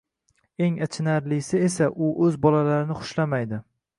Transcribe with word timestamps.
Eng 0.67 0.77
achinarlisi 0.85 1.61
esa 1.67 1.89
u 2.07 2.09
o`z 2.29 2.41
bolalarini 2.47 2.99
xushlamaydi 3.03 3.63